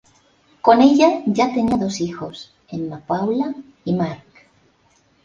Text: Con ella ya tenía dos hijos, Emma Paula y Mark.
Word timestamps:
Con 0.63 0.81
ella 0.81 1.21
ya 1.27 1.53
tenía 1.53 1.77
dos 1.77 2.01
hijos, 2.01 2.51
Emma 2.69 3.01
Paula 3.05 3.53
y 3.85 3.93
Mark. 3.93 4.25